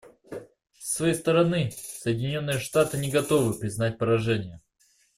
Со 0.79 0.95
своей 0.95 1.13
стороны, 1.13 1.71
Соединенные 1.77 2.57
Штаты 2.57 2.97
не 2.97 3.11
готовы 3.11 3.53
признать 3.53 3.99
поражение. 3.99 4.59